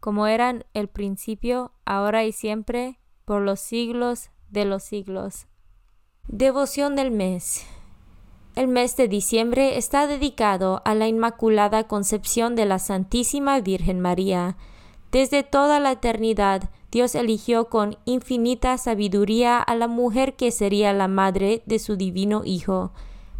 [0.00, 5.46] como eran el principio, ahora y siempre, por los siglos de los siglos.
[6.28, 7.66] Devoción del mes.
[8.56, 14.56] El mes de diciembre está dedicado a la Inmaculada Concepción de la Santísima Virgen María.
[15.12, 21.08] Desde toda la eternidad, Dios eligió con infinita sabiduría a la mujer que sería la
[21.08, 22.92] madre de su divino Hijo,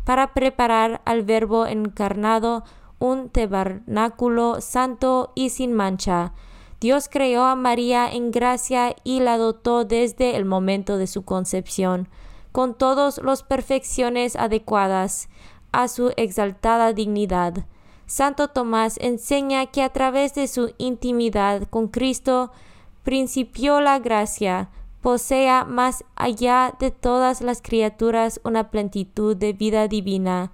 [0.04, 2.64] para preparar al Verbo encarnado
[2.98, 6.34] un tabernáculo santo y sin mancha,
[6.80, 12.08] Dios creó a María en gracia y la dotó desde el momento de su concepción,
[12.52, 15.28] con todas las perfecciones adecuadas
[15.72, 17.66] a su exaltada dignidad.
[18.06, 22.52] Santo Tomás enseña que a través de su intimidad con Cristo
[23.02, 24.70] principió la gracia,
[25.00, 30.52] posea más allá de todas las criaturas una plenitud de vida divina.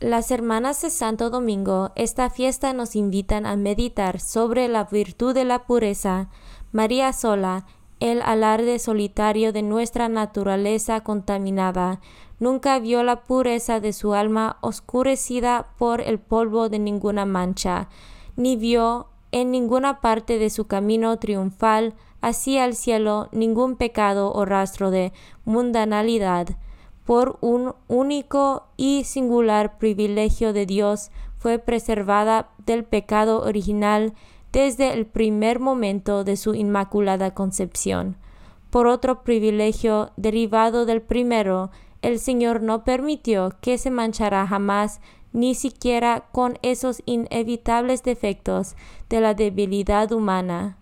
[0.00, 5.46] Las hermanas de Santo Domingo, esta fiesta nos invitan a meditar sobre la virtud de
[5.46, 6.28] la pureza,
[6.70, 7.64] María sola,
[7.98, 12.02] el alarde solitario de nuestra naturaleza contaminada,
[12.38, 17.88] nunca vio la pureza de su alma oscurecida por el polvo de ninguna mancha,
[18.36, 24.44] ni vio en ninguna parte de su camino triunfal hacia el cielo ningún pecado o
[24.44, 25.14] rastro de
[25.46, 26.48] mundanalidad
[27.06, 34.12] por un único y singular privilegio de Dios, fue preservada del pecado original
[34.52, 38.16] desde el primer momento de su inmaculada concepción.
[38.70, 41.70] Por otro privilegio derivado del primero,
[42.02, 45.00] el Señor no permitió que se manchara jamás
[45.32, 48.74] ni siquiera con esos inevitables defectos
[49.08, 50.78] de la debilidad humana.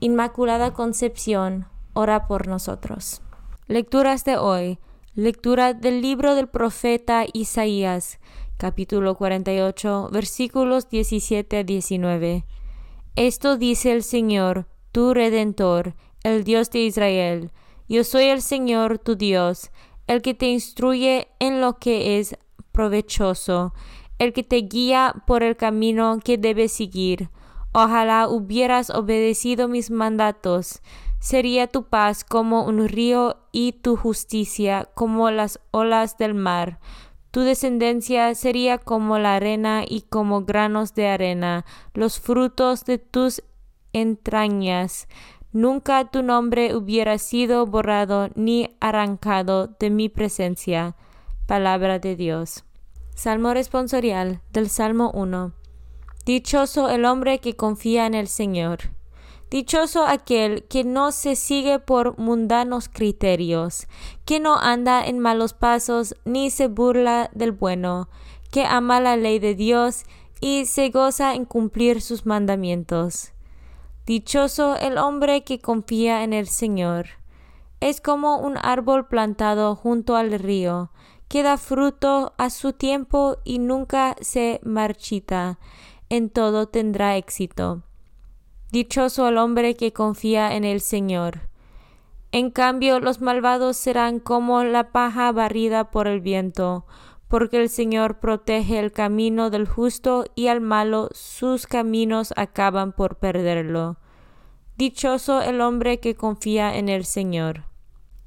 [0.00, 3.20] Inmaculada Concepción, ora por nosotros.
[3.68, 4.80] Lecturas de hoy.
[5.14, 8.18] Lectura del libro del profeta Isaías,
[8.56, 12.44] capítulo 48, versículos 17 a 19.
[13.14, 15.94] Esto dice el Señor, tu Redentor,
[16.24, 17.52] el Dios de Israel.
[17.88, 19.70] Yo soy el Señor, tu Dios,
[20.08, 22.36] el que te instruye en lo que es
[22.72, 23.74] provechoso,
[24.18, 27.30] el que te guía por el camino que debes seguir.
[27.72, 30.82] Ojalá hubieras obedecido mis mandatos
[31.22, 36.80] Sería tu paz como un río y tu justicia como las olas del mar.
[37.30, 41.64] Tu descendencia sería como la arena y como granos de arena,
[41.94, 43.44] los frutos de tus
[43.92, 45.06] entrañas,
[45.52, 50.96] nunca tu nombre hubiera sido borrado ni arrancado de mi presencia.
[51.46, 52.64] Palabra de Dios.
[53.14, 55.52] Salmo responsorial del Salmo 1.
[56.26, 58.90] Dichoso el hombre que confía en el Señor.
[59.52, 63.86] Dichoso aquel que no se sigue por mundanos criterios,
[64.24, 68.08] que no anda en malos pasos ni se burla del bueno,
[68.50, 70.04] que ama la ley de Dios
[70.40, 73.34] y se goza en cumplir sus mandamientos.
[74.06, 77.08] Dichoso el hombre que confía en el Señor.
[77.80, 80.92] Es como un árbol plantado junto al río,
[81.28, 85.58] que da fruto a su tiempo y nunca se marchita.
[86.08, 87.82] En todo tendrá éxito.
[88.72, 91.40] Dichoso el hombre que confía en el Señor.
[92.32, 96.86] En cambio, los malvados serán como la paja barrida por el viento,
[97.28, 103.16] porque el Señor protege el camino del justo y al malo sus caminos acaban por
[103.16, 103.98] perderlo.
[104.78, 107.64] Dichoso el hombre que confía en el Señor.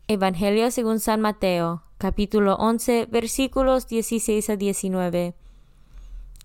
[0.08, 5.34] Evangelio según San Mateo, capítulo 11, versículos 16 a 19.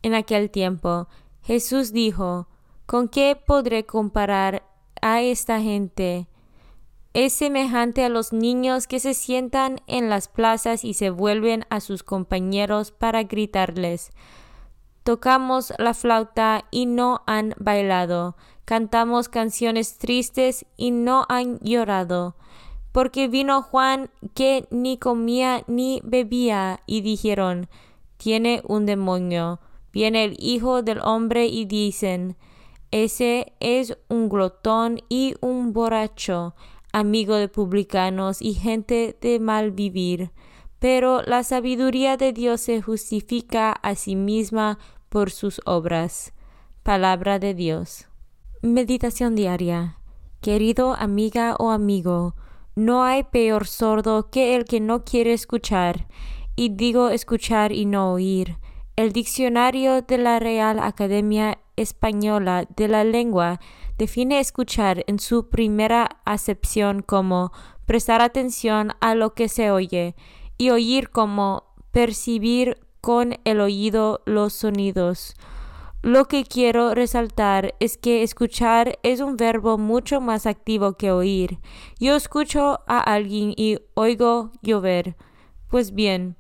[0.01, 1.09] En aquel tiempo,
[1.43, 2.49] Jesús dijo,
[2.91, 4.65] ¿Con qué podré comparar
[5.01, 6.27] a esta gente?
[7.15, 11.79] es semejante a los niños que se sientan en las plazas y se vuelven a
[11.79, 14.11] sus compañeros para gritarles
[15.05, 22.35] Tocamos la flauta y no han bailado, cantamos canciones tristes y no han llorado.
[22.91, 27.69] Porque vino Juan que ni comía ni bebía, y dijeron
[28.17, 29.61] Tiene un demonio.
[29.93, 32.37] Viene el Hijo del hombre y dicen
[32.91, 36.55] Ese es un glotón y un borracho
[36.93, 40.33] amigo de publicanos y gente de mal vivir.
[40.79, 44.79] Pero la sabiduría de Dios se justifica a sí misma
[45.09, 46.33] por sus obras.
[46.83, 48.09] Palabra de Dios.
[48.63, 49.99] Meditación diaria.
[50.41, 52.35] Querido amiga o amigo,
[52.75, 56.09] no hay peor sordo que el que no quiere escuchar,
[56.57, 58.57] y digo escuchar y no oír.
[59.01, 63.59] El diccionario de la Real Academia Española de la Lengua
[63.97, 67.51] define escuchar en su primera acepción como
[67.87, 70.17] prestar atención a lo que se oye
[70.59, 75.35] y oír como percibir con el oído los sonidos.
[76.03, 81.59] Lo que quiero resaltar es que escuchar es un verbo mucho más activo que oír.
[81.99, 85.17] Yo escucho a alguien y oigo llover.
[85.69, 86.37] Pues bien,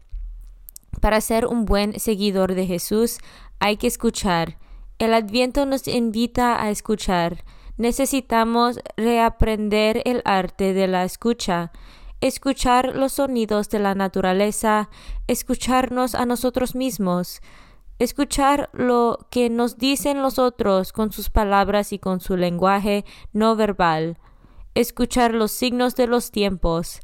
[1.00, 3.18] para ser un buen seguidor de Jesús
[3.58, 4.58] hay que escuchar.
[4.98, 7.44] El adviento nos invita a escuchar.
[7.76, 11.72] Necesitamos reaprender el arte de la escucha,
[12.20, 14.90] escuchar los sonidos de la naturaleza,
[15.26, 17.40] escucharnos a nosotros mismos,
[17.98, 23.56] escuchar lo que nos dicen los otros con sus palabras y con su lenguaje no
[23.56, 24.18] verbal,
[24.74, 27.00] escuchar los signos de los tiempos.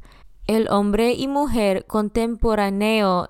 [0.46, 3.26] El hombre y mujer contemporáneo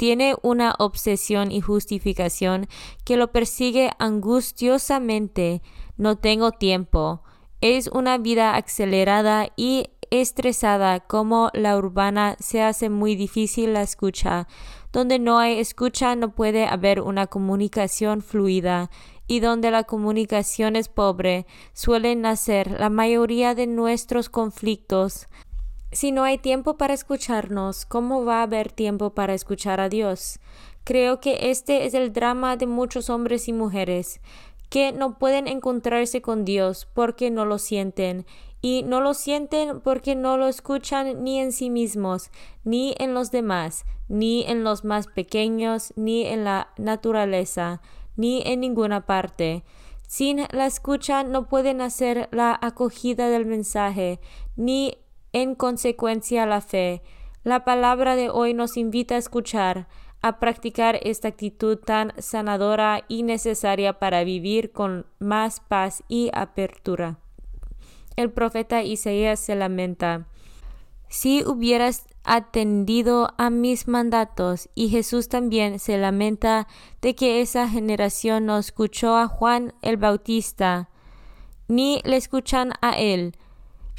[0.00, 2.68] tiene una obsesión y justificación
[3.04, 5.60] que lo persigue angustiosamente.
[5.98, 7.22] No tengo tiempo.
[7.60, 14.48] Es una vida acelerada y estresada como la urbana se hace muy difícil la escucha.
[14.90, 18.90] Donde no hay escucha no puede haber una comunicación fluida
[19.26, 21.44] y donde la comunicación es pobre
[21.74, 25.26] suelen nacer la mayoría de nuestros conflictos.
[25.92, 30.38] Si no hay tiempo para escucharnos, ¿cómo va a haber tiempo para escuchar a Dios?
[30.84, 34.20] Creo que este es el drama de muchos hombres y mujeres,
[34.68, 38.24] que no pueden encontrarse con Dios porque no lo sienten,
[38.62, 42.30] y no lo sienten porque no lo escuchan ni en sí mismos,
[42.62, 47.80] ni en los demás, ni en los más pequeños, ni en la naturaleza,
[48.16, 49.64] ni en ninguna parte.
[50.06, 54.20] Sin la escucha no pueden hacer la acogida del mensaje,
[54.56, 54.98] ni
[55.32, 57.02] en consecuencia la fe.
[57.44, 59.88] La palabra de hoy nos invita a escuchar,
[60.22, 67.18] a practicar esta actitud tan sanadora y necesaria para vivir con más paz y apertura.
[68.16, 70.26] El profeta Isaías se lamenta.
[71.08, 76.68] Si hubieras atendido a mis mandatos, y Jesús también se lamenta
[77.00, 80.90] de que esa generación no escuchó a Juan el Bautista,
[81.66, 83.34] ni le escuchan a él,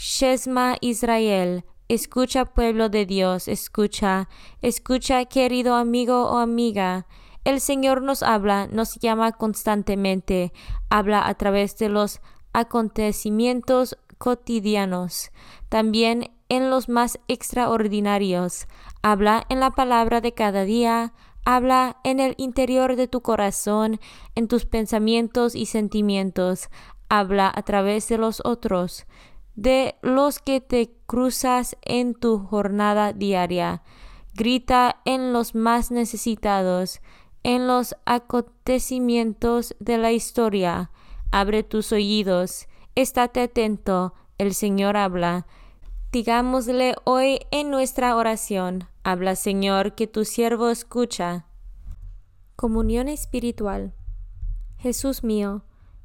[0.01, 4.29] Shesma Israel, escucha pueblo de Dios, escucha,
[4.63, 7.05] escucha querido amigo o amiga.
[7.43, 10.53] El Señor nos habla, nos llama constantemente,
[10.89, 12.19] habla a través de los
[12.51, 15.29] acontecimientos cotidianos,
[15.69, 18.67] también en los más extraordinarios,
[19.03, 21.13] habla en la palabra de cada día,
[21.45, 23.99] habla en el interior de tu corazón,
[24.33, 26.69] en tus pensamientos y sentimientos,
[27.07, 29.05] habla a través de los otros.
[29.55, 33.83] De los que te cruzas en tu jornada diaria.
[34.33, 37.01] Grita en los más necesitados,
[37.43, 40.91] en los acontecimientos de la historia.
[41.31, 45.47] Abre tus oídos, estate atento, el Señor habla.
[46.11, 51.45] Digámosle hoy en nuestra oración, habla Señor, que tu siervo escucha.
[52.55, 53.93] Comunión espiritual.
[54.77, 55.63] Jesús mío,